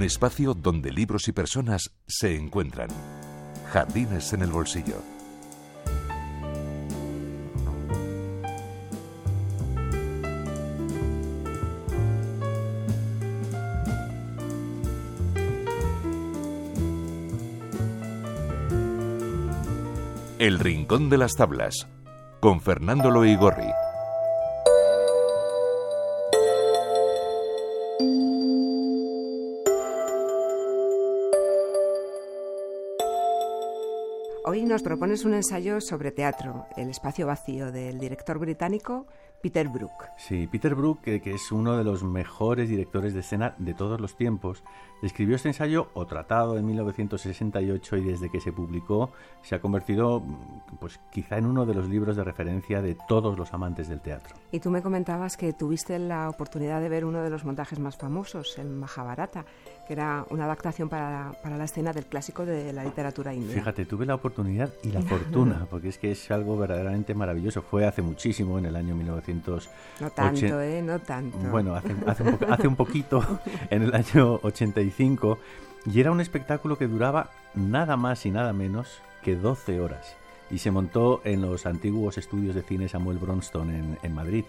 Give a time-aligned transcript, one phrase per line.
[0.00, 2.88] un espacio donde libros y personas se encuentran.
[3.70, 4.96] Jardines en el bolsillo.
[20.38, 21.86] El Rincón de las Tablas,
[22.40, 23.70] con Fernando Loigorri.
[34.50, 39.06] Hoy nos propones un ensayo sobre teatro, El espacio vacío, del director británico
[39.42, 40.10] Peter Brook.
[40.18, 44.14] Sí, Peter Brook, que, es uno de los mejores directores de escena de todos los
[44.14, 44.62] tiempos,
[45.02, 50.22] escribió este ensayo o tratado en 1968 y desde que se publicó se ha convertido
[50.78, 54.36] pues quizá en uno de los libros de referencia de todos los amantes del teatro.
[54.52, 57.96] Y tú me comentabas que tuviste la oportunidad de ver uno de los montajes más
[57.96, 59.46] famosos, el Mahabharata,
[59.86, 63.54] que era una adaptación para, para la escena del clásico de la literatura india.
[63.54, 67.62] Fíjate, tuve la oportunidad y la fortuna, porque es que es algo verdaderamente maravilloso.
[67.62, 69.29] Fue hace muchísimo, en el año 1900
[70.00, 70.82] no tanto, ¿eh?
[70.82, 71.38] No tanto.
[71.50, 71.92] Bueno, hace,
[72.22, 73.24] un, hace un poquito,
[73.70, 75.38] en el año 85,
[75.86, 80.16] y era un espectáculo que duraba nada más y nada menos que 12 horas.
[80.50, 84.44] Y se montó en los antiguos estudios de cine Samuel Bronston en, en Madrid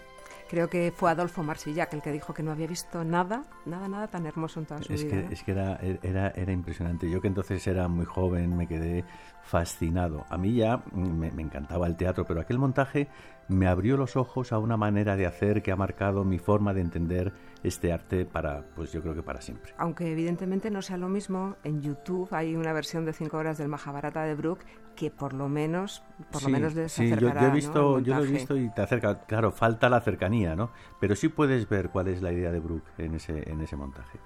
[0.52, 4.08] creo que fue Adolfo Marsillac el que dijo que no había visto nada, nada, nada
[4.08, 5.26] tan hermoso en toda su es vida.
[5.26, 7.08] Que, Es que era, era, era impresionante.
[7.08, 9.02] Yo que entonces era muy joven me quedé
[9.44, 10.26] fascinado.
[10.28, 13.08] A mí ya me, encantaba el teatro, pero aquel montaje
[13.48, 16.80] me abrió los ojos a una manera de hacer que ha marcado mi forma de
[16.80, 19.74] entender este arte para, pues yo creo que para siempre.
[19.78, 23.68] Aunque evidentemente no sea lo mismo, en YouTube hay una versión de 5 horas del
[23.68, 24.60] Mahabharata de Brook
[24.96, 28.56] que por lo menos, por lo menos sí, yo, he visto, yo lo he visto
[28.56, 29.20] y te acerca.
[29.26, 30.70] Claro, falta la cercanía, ¿no?
[31.00, 34.18] Pero sí puedes ver cuál es la idea de Brook en ese, en ese montaje.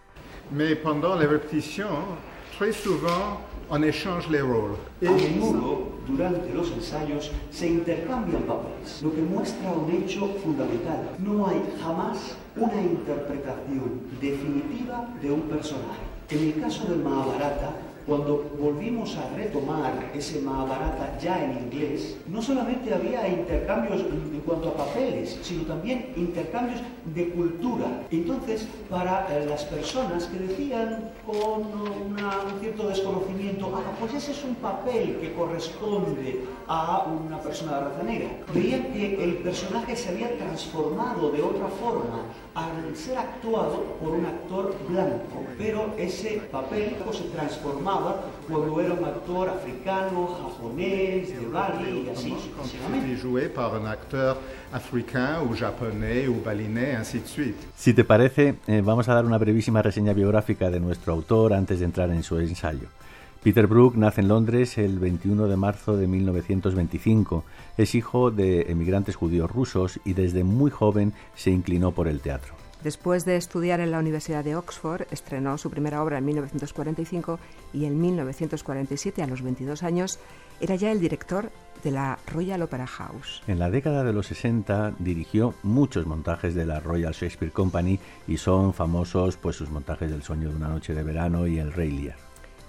[0.50, 2.18] Mais pendant la repetición
[2.56, 4.76] très souvent, on échange les rôles.
[5.02, 11.10] A menudo, durante los ensayos, se intercambian papeles, lo que muestra un hecho fundamental.
[11.18, 16.04] No hay jamás una interpretación definitiva de un personaje.
[16.30, 17.72] En el caso del Mahabharata,
[18.06, 24.68] cuando volvimos a retomar ese Mahabharata ya en inglés, no solamente había intercambios en cuanto
[24.68, 26.80] a papeles, sino también intercambios
[27.14, 27.86] de cultura.
[28.10, 32.16] Entonces, para eh, las personas que decían con un
[32.60, 38.02] cierto desconocimiento, ah, pues ese es un papel que corresponde a una persona de raza
[38.04, 42.22] negra, veían que el personaje se había transformado de otra forma
[42.54, 47.95] al ser actuado por un actor blanco, pero ese papel se transformaba
[48.48, 53.16] cuando era un actor africano, japonés, de Bali y así sucesivamente.
[53.16, 54.36] joué par un acteur
[54.72, 57.66] africain ou japonais ou balinais, ainsi de suite.
[57.76, 61.78] Si te parece, eh, vamos a dar una brevísima reseña biográfica de nuestro autor antes
[61.80, 62.88] de entrar en su ensayo.
[63.42, 67.44] Peter Brook nace en Londres el 21 de marzo de 1925.
[67.76, 72.54] Es hijo de emigrantes judíos rusos y desde muy joven se inclinó por el teatro.
[72.86, 77.40] Después de estudiar en la Universidad de Oxford, estrenó su primera obra en 1945
[77.72, 80.20] y en 1947, a los 22 años,
[80.60, 81.50] era ya el director
[81.82, 83.42] de la Royal Opera House.
[83.48, 87.98] En la década de los 60 dirigió muchos montajes de la Royal Shakespeare Company
[88.28, 91.72] y son famosos pues sus montajes del Sueño de una noche de verano y El
[91.72, 92.25] Rey Lear.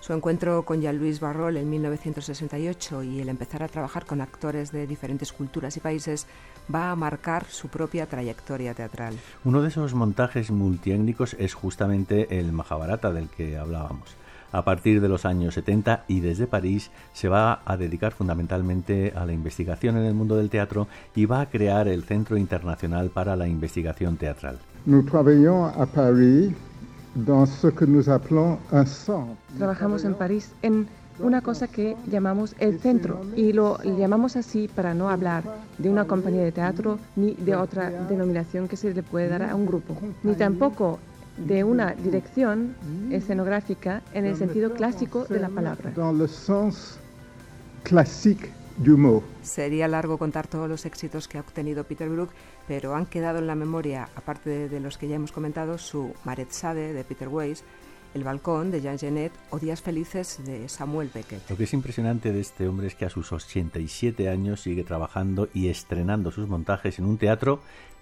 [0.07, 4.87] Su encuentro con Jean-Louis Barrol en 1968 y el empezar a trabajar con actores de
[4.87, 6.27] diferentes culturas y países
[6.73, 9.15] va a marcar su propia trayectoria teatral.
[9.43, 14.15] Uno de esos montajes multiétnicos es justamente el Mahabharata del que hablábamos.
[14.53, 19.25] A partir de los años 70 y desde París se va a dedicar fundamentalmente a
[19.25, 23.35] la investigación en el mundo del teatro y va a crear el Centro Internacional para
[23.35, 24.57] la Investigación Teatral.
[24.85, 26.53] Nous travaillons à Paris
[29.57, 30.87] Trabajamos en París en
[31.19, 35.43] una cosa que llamamos el centro y lo llamamos así para no hablar
[35.79, 39.55] de una compañía de teatro ni de otra denominación que se le puede dar a
[39.55, 40.99] un grupo, ni tampoco
[41.37, 42.75] de una dirección
[43.11, 45.91] escenográfica en el sentido clásico de la palabra.
[49.41, 52.29] Sería largo contar todos los éxitos que ha obtenido Peter Brook,
[52.67, 56.13] pero han quedado en la memoria, aparte de, los que ya hemos comentado, su
[56.49, 57.63] Sade de Peter Weiss,
[58.13, 61.49] El balcón de Jean Genet o Días felices de Samuel Beckett.
[61.49, 65.49] Lo que es impresionante de este hombre es que a sus 87 años sigue trabajando
[65.53, 67.59] y estrenando sus montajes en un teatro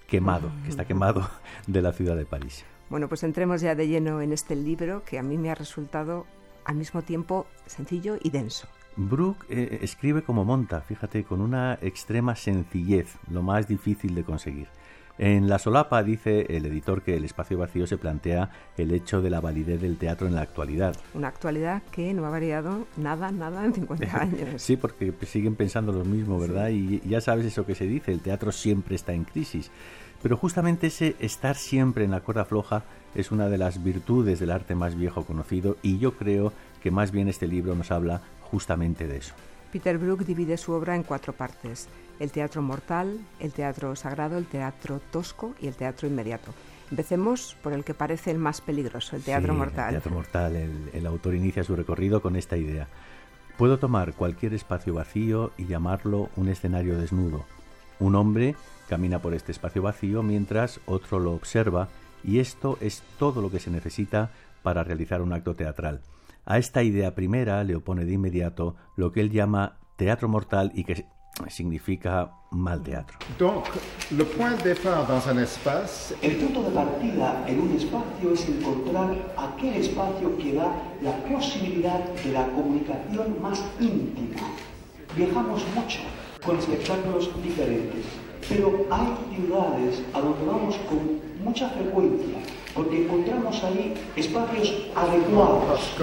[0.08, 1.30] quemado, que está quemado
[1.68, 2.66] de la ciudad de París.
[2.90, 6.26] Bueno, pues entremos ya de lleno en este libro que a mí me ha resultado
[6.66, 8.68] al mismo tiempo sencillo y denso.
[8.98, 14.68] Brooke eh, escribe como monta, fíjate, con una extrema sencillez, lo más difícil de conseguir.
[15.18, 19.30] En la solapa dice el editor que el espacio vacío se plantea el hecho de
[19.30, 20.94] la validez del teatro en la actualidad.
[21.14, 24.62] Una actualidad que no ha variado nada, nada en 50 años.
[24.62, 26.70] sí, porque siguen pensando lo mismo, ¿verdad?
[26.70, 29.72] Y ya sabes eso que se dice, el teatro siempre está en crisis.
[30.22, 32.84] Pero justamente ese estar siempre en la cuerda floja
[33.14, 36.52] es una de las virtudes del arte más viejo conocido y yo creo
[36.82, 38.22] que más bien este libro nos habla
[38.56, 39.34] justamente de eso.
[39.74, 41.90] Peter Brook divide su obra en cuatro partes
[42.22, 46.54] el teatro mortal, el teatro sagrado, el teatro tosco y el teatro inmediato.
[46.90, 49.94] Empecemos por el que parece el más peligroso, el teatro mortal.
[49.94, 52.88] El teatro mortal, el, autor inicia su recorrido con esta idea.
[53.58, 57.44] Puedo tomar cualquier espacio vacío y llamarlo un escenario desnudo.
[58.00, 58.56] Un hombre
[58.88, 61.90] camina por este espacio vacío mientras otro lo observa
[62.24, 64.32] y esto es todo lo que se necesita
[64.64, 66.00] para realizar un acto teatral.
[66.48, 70.84] A esta idea primera le opone de inmediato lo que él llama teatro mortal y
[70.84, 71.08] que
[71.48, 73.18] significa mal teatro.
[73.40, 73.66] Donc,
[74.12, 76.16] le point de départ dans un espace...
[76.22, 80.72] El punto de partida en un espacio es encontrar aquel espacio que da
[81.02, 84.48] la posibilidad de la comunicación más íntima.
[85.16, 86.02] Viajamos mucho
[86.46, 88.06] con espectáculos diferentes,
[88.48, 92.38] pero hay ciudades a donde vamos con mucha frecuencia
[92.76, 95.96] porque encontramos ahí espacios adecuados.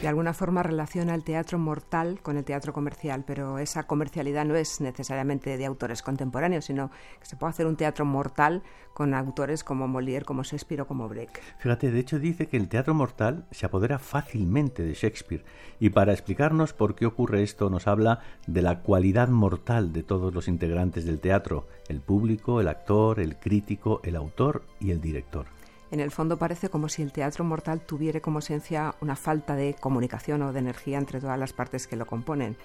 [0.00, 4.54] De alguna forma relaciona el teatro mortal con el teatro comercial, pero esa comercialidad no
[4.54, 8.62] es necesariamente de autores contemporáneos, sino que se puede hacer un teatro mortal
[8.96, 11.36] con autores como Molière, como Shakespeare o como Brecht.
[11.58, 15.44] Fíjate, de hecho dice que el teatro mortal se apodera fácilmente de Shakespeare
[15.78, 20.32] y para explicarnos por qué ocurre esto nos habla de la cualidad mortal de todos
[20.32, 25.44] los integrantes del teatro, el público, el actor, el crítico, el autor y el director.
[25.90, 29.74] En el fondo parece como si el teatro mortal tuviera como esencia una falta de
[29.78, 32.56] comunicación o de energía entre todas las partes que lo componen.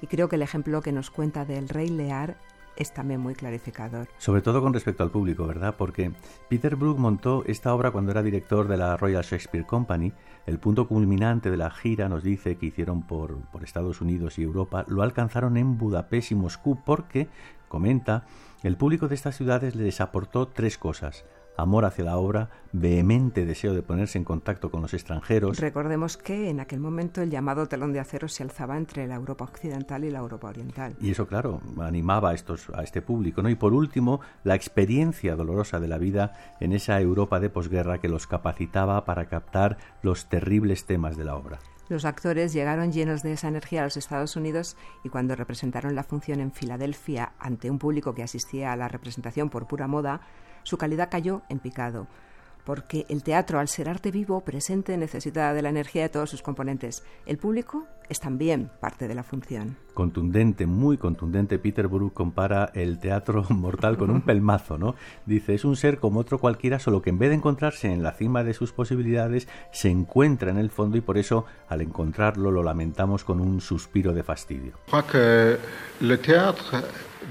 [0.00, 2.38] Y creo que el ejemplo que nos cuenta del Rey Lear
[2.76, 4.08] es también muy clarificador.
[4.18, 5.74] Sobre todo con respecto al público, ¿verdad?
[5.76, 6.12] Porque
[6.48, 10.12] Peter Brook montó esta obra cuando era director de la Royal Shakespeare Company.
[10.46, 14.42] El punto culminante de la gira nos dice que hicieron por, por Estados Unidos y
[14.42, 17.28] Europa, lo alcanzaron en Budapest y Moscú porque,
[17.68, 18.26] comenta,
[18.62, 21.24] el público de estas ciudades les aportó tres cosas
[21.56, 25.58] amor hacia la obra, vehemente deseo de ponerse en contacto con los extranjeros.
[25.58, 29.44] Recordemos que en aquel momento el llamado telón de acero se alzaba entre la Europa
[29.44, 30.96] occidental y la Europa oriental.
[31.00, 33.42] Y eso, claro, animaba a, estos, a este público.
[33.42, 33.48] ¿no?
[33.48, 38.08] Y por último, la experiencia dolorosa de la vida en esa Europa de posguerra que
[38.08, 41.58] los capacitaba para captar los terribles temas de la obra.
[41.88, 46.02] Los actores llegaron llenos de esa energía a los Estados Unidos y cuando representaron la
[46.02, 50.22] función en Filadelfia ante un público que asistía a la representación por pura moda,
[50.64, 52.08] su calidad cayó en picado,
[52.64, 56.42] porque el teatro, al ser arte vivo, presente, necesita de la energía de todos sus
[56.42, 57.04] componentes.
[57.26, 59.76] El público es también parte de la función.
[59.94, 64.94] Contundente, muy contundente, Peter Brook compara el teatro mortal con un pelmazo, ¿no?
[65.26, 68.12] Dice, es un ser como otro cualquiera, solo que en vez de encontrarse en la
[68.12, 72.62] cima de sus posibilidades, se encuentra en el fondo y por eso, al encontrarlo, lo
[72.62, 74.72] lamentamos con un suspiro de fastidio.
[76.00, 76.18] Le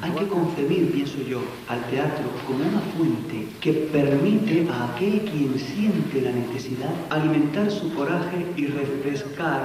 [0.01, 5.57] hay que concebir, pienso yo, al teatro como una fuente que permite a aquel quien
[5.59, 9.61] siente la necesidad alimentar su coraje y refrescar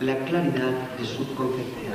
[0.00, 1.94] la claridad de su concepción.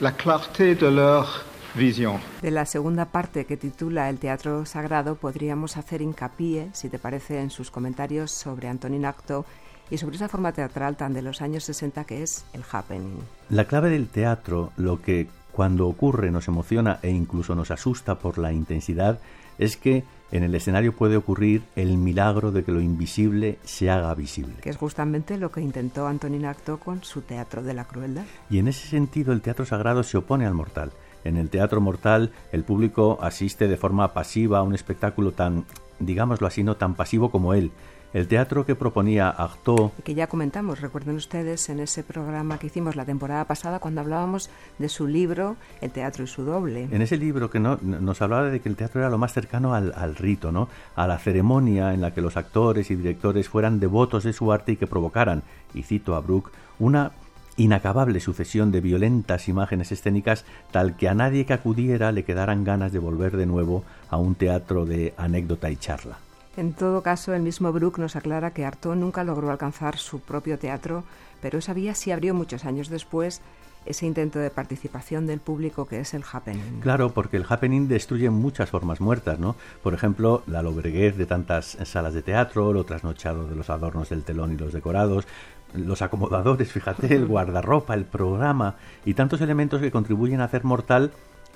[0.00, 1.26] La clarté de leur
[1.74, 2.20] vision.
[2.42, 7.40] De la segunda parte que titula El teatro sagrado podríamos hacer hincapié, si te parece,
[7.40, 9.44] en sus comentarios sobre Antonin Acto
[9.90, 13.18] y sobre esa forma teatral tan de los años 60 que es el happening.
[13.50, 18.38] La clave del teatro, lo que cuando ocurre nos emociona e incluso nos asusta por
[18.38, 19.20] la intensidad
[19.58, 24.14] es que en el escenario puede ocurrir el milagro de que lo invisible se haga
[24.14, 24.54] visible.
[24.62, 28.24] Que es justamente lo que intentó Antonin Acto con su Teatro de la Crueldad.
[28.48, 30.92] Y en ese sentido el teatro sagrado se opone al mortal.
[31.24, 35.66] En el teatro mortal el público asiste de forma pasiva a un espectáculo tan,
[35.98, 37.72] digámoslo así, no tan pasivo como él,
[38.12, 39.90] el teatro que proponía Artaud.
[40.04, 44.50] Que ya comentamos, recuerden ustedes, en ese programa que hicimos la temporada pasada cuando hablábamos
[44.78, 46.88] de su libro El teatro y su doble.
[46.90, 49.74] En ese libro que no, nos hablaba de que el teatro era lo más cercano
[49.74, 50.68] al, al rito, ¿no?
[50.96, 54.72] a la ceremonia en la que los actores y directores fueran devotos de su arte
[54.72, 55.42] y que provocaran,
[55.74, 57.12] y cito a Brooke, una
[57.56, 62.92] inacabable sucesión de violentas imágenes escénicas tal que a nadie que acudiera le quedaran ganas
[62.92, 66.18] de volver de nuevo a un teatro de anécdota y charla.
[66.60, 70.58] En todo caso, el mismo Brook nos aclara que Artaud nunca logró alcanzar su propio
[70.58, 71.04] teatro,
[71.40, 73.40] pero esa vía sí abrió muchos años después
[73.86, 76.80] ese intento de participación del público que es el happening.
[76.82, 79.56] Claro, porque el happening destruye muchas formas muertas, ¿no?
[79.82, 84.22] Por ejemplo, la lobreguez de tantas salas de teatro, lo trasnochado de los adornos del
[84.22, 85.26] telón y los decorados,
[85.72, 88.76] los acomodadores, fíjate, el guardarropa, el programa
[89.06, 91.10] y tantos elementos que contribuyen a hacer mortal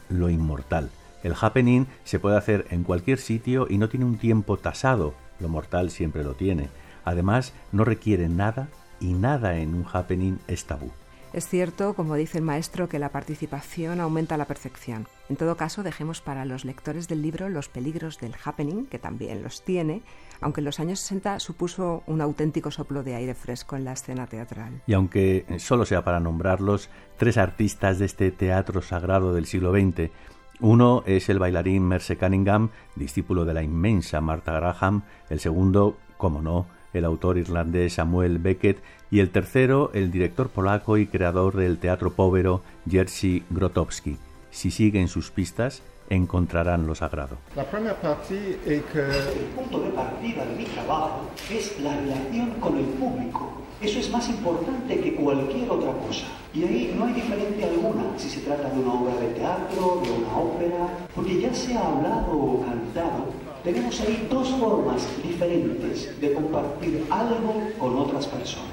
[0.08, 0.88] lo inmortal.
[1.24, 5.48] El happening se puede hacer en cualquier sitio y no tiene un tiempo tasado, lo
[5.48, 6.68] mortal siempre lo tiene.
[7.04, 8.68] Además, no requiere nada
[9.00, 10.90] y nada en un happening es tabú.
[11.32, 15.08] Es cierto, como dice el maestro, que la participación aumenta la perfección.
[15.28, 19.42] En todo caso, dejemos para los lectores del libro los peligros del happening, que también
[19.42, 20.02] los tiene,
[20.40, 24.28] aunque en los años 60 supuso un auténtico soplo de aire fresco en la escena
[24.28, 24.82] teatral.
[24.86, 30.12] Y aunque solo sea para nombrarlos, tres artistas de este teatro sagrado del siglo XX,
[30.60, 36.42] uno es el bailarín Merce Cunningham, discípulo de la inmensa Martha Graham, el segundo, como
[36.42, 41.78] no, el autor irlandés Samuel Beckett, y el tercero, el director polaco y creador del
[41.78, 44.16] teatro povero Jerzy Grotowski.
[44.50, 47.36] Si siguen sus pistas, encontrarán lo sagrado.
[47.56, 52.50] La primera parte es que el punto de partida de mi trabajo es la relación
[52.60, 53.52] con el público.
[53.80, 56.26] Eso es más importante que cualquier otra cosa.
[56.54, 60.10] Y ahí no hay diferencia alguna si se trata de una obra de teatro, de
[60.10, 66.34] una ópera, porque ya se ha hablado o cantado tenemos ahí dos formas diferentes de
[66.34, 68.68] compartir algo con otras personas.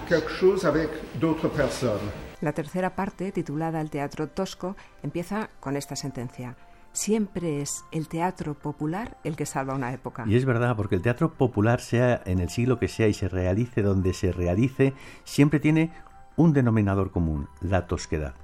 [2.41, 6.57] La tercera parte, titulada El teatro tosco, empieza con esta sentencia.
[6.93, 10.25] Siempre es el teatro popular el que salva una época.
[10.27, 13.29] Y es verdad, porque el teatro popular, sea en el siglo que sea y se
[13.29, 14.93] realice donde se realice,
[15.23, 15.91] siempre tiene
[16.35, 18.35] un denominador común, la tosquedad.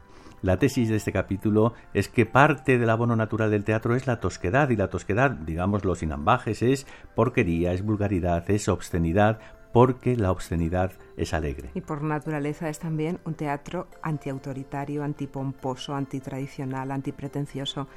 [0.41, 4.19] La tesis de este capítulo es que parte del abono natural del teatro es la
[4.19, 6.85] tosquedad, y la tosquedad, digámoslo sin ambajes, es
[7.15, 9.39] porquería, es vulgaridad, es obscenidad,
[9.73, 11.71] porque la obscenidad es alegre.
[11.73, 17.87] Y por naturaleza es también un teatro antiautoritario, antipomposo, antitradicional, antipretencioso.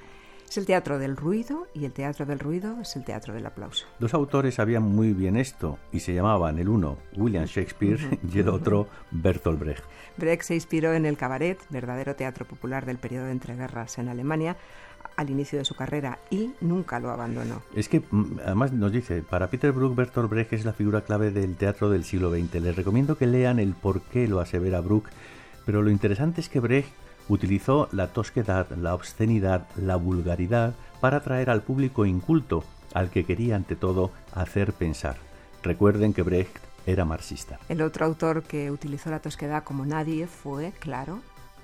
[0.51, 3.87] Es el teatro del ruido y el teatro del ruido es el teatro del aplauso.
[4.01, 8.49] Dos autores sabían muy bien esto y se llamaban el uno William Shakespeare y el
[8.49, 9.85] otro Bertolt Brecht.
[10.17, 14.57] Brecht se inspiró en el cabaret, verdadero teatro popular del periodo de entreguerras en Alemania,
[15.15, 17.63] al inicio de su carrera y nunca lo abandonó.
[17.77, 21.31] Es que mm, además nos dice, para Peter Brook, Bertolt Brecht es la figura clave
[21.31, 22.57] del teatro del siglo XX.
[22.57, 25.11] Les recomiendo que lean el por qué lo asevera Brook,
[25.65, 26.91] pero lo interesante es que Brecht
[27.31, 33.57] utilizó la tosquedad, la obscenidad, la vulgaridad para atraer al público inculto, al que quería
[33.57, 35.17] ante todo hacer pensar.
[35.63, 37.59] Recuerden que Brecht era marxista.
[37.69, 41.21] El otro autor que utilizó la tosquedad como nadie fue, claro,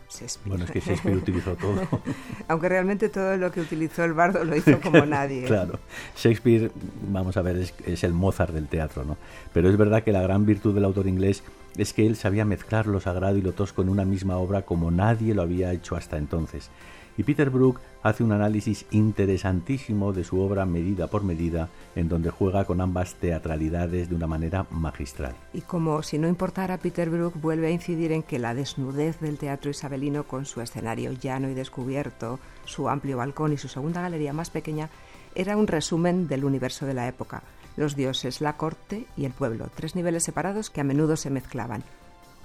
[0.09, 0.49] Shakespeare.
[0.49, 1.81] Bueno, es que Shakespeare utilizó todo.
[2.49, 5.45] Aunque realmente todo lo que utilizó el bardo lo hizo como nadie.
[5.45, 5.81] claro.
[6.17, 6.71] Shakespeare,
[7.11, 9.17] vamos a ver, es, es, el Mozart del teatro, ¿no?
[9.53, 11.43] Pero es verdad que la gran virtud del autor inglés
[11.77, 14.91] es que él sabía mezclar lo sagrado y lo tosco en una misma obra como
[14.91, 16.71] nadie lo había hecho hasta entonces.
[17.19, 22.31] Y Peter Brook hace un análisis interesantísimo de su obra medida por medida, en donde
[22.31, 25.35] juega con ambas teatralidades de una manera magistral.
[25.55, 29.39] Y como si no importara, Peter Brook vuelve a incidir en que la desnudez del
[29.39, 34.35] teatro isabelino, con su escenario llano y descubierto, su amplio balcón y su segunda galería
[34.35, 34.91] más pequeña,
[35.35, 37.43] era un resumen del universo de la época.
[37.77, 41.85] Los dioses, la corte y el pueblo, tres niveles separados que a menudo se mezclaban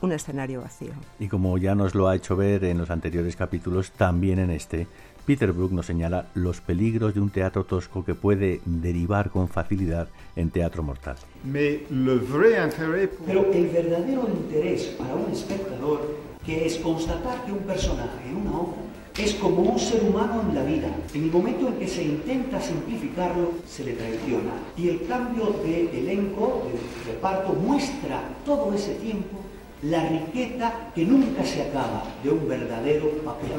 [0.02, 0.92] un escenario vacío.
[1.20, 4.88] Y como ya nos lo ha hecho ver en los anteriores capítulos, también en este,
[5.26, 10.10] Peter Brook nos señala los peligros de un teatro tosco que puede derivar con facilidad
[10.36, 11.16] en teatro mortal.
[11.44, 18.52] Pero el verdadero interés para un espectador, que es constatar que un personaje en una
[18.52, 18.81] obra
[19.18, 20.88] es como un ser humano en la vida.
[21.14, 24.54] En el momento en que se intenta simplificarlo, se le traiciona.
[24.78, 26.64] Y el cambio de elenco,
[27.06, 29.38] de reparto, muestra todo ese tiempo
[29.84, 33.50] la riqueza que nunca se acaba de un verdadero papel.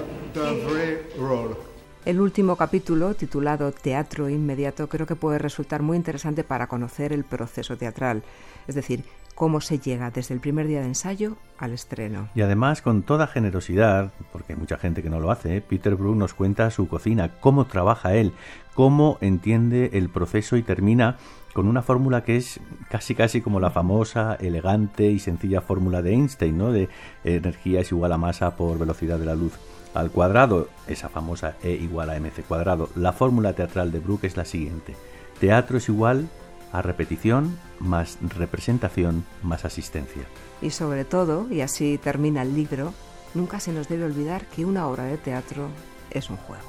[2.04, 7.22] El último capítulo, titulado Teatro Inmediato, creo que puede resultar muy interesante para conocer el
[7.22, 8.24] proceso teatral,
[8.66, 9.04] es decir,
[9.36, 12.28] cómo se llega desde el primer día de ensayo al estreno.
[12.34, 15.60] Y además, con toda generosidad, porque hay mucha gente que no lo hace, ¿eh?
[15.60, 18.32] Peter Brook nos cuenta su cocina, cómo trabaja él,
[18.74, 21.18] cómo entiende el proceso y termina
[21.52, 22.58] con una fórmula que es
[22.90, 26.72] casi casi como la famosa, elegante y sencilla fórmula de Einstein, ¿no?
[26.72, 26.88] De
[27.22, 29.52] energía es igual a masa por velocidad de la luz
[29.94, 32.88] al cuadrado, esa famosa E igual a mc cuadrado.
[32.96, 34.96] La fórmula teatral de Brooke es la siguiente.
[35.40, 36.28] Teatro es igual
[36.72, 40.22] a repetición más representación más asistencia.
[40.60, 42.94] Y sobre todo, y así termina el libro,
[43.34, 45.68] nunca se nos debe olvidar que una obra de teatro
[46.10, 46.62] es un juego.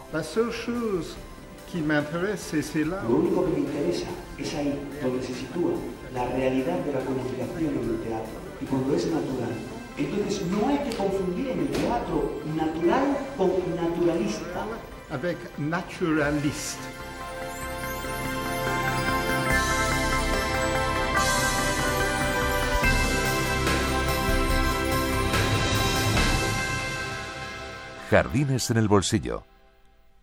[3.07, 5.71] Lo único que me interesa es ahí donde se sitúa
[6.13, 9.82] la realidad de la comunicación en el teatro y cuando es natural.
[9.97, 14.65] Entonces no hay que confundir en el teatro natural con naturalista.
[15.11, 16.81] Avec naturaliste.
[28.09, 29.52] Jardines en el bolsillo